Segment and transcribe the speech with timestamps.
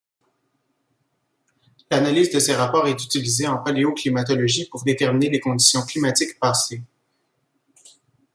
[1.91, 6.81] L'analyse de ces rapports est utilisée en paléoclimatologie pour déterminer les conditions climatiques passées.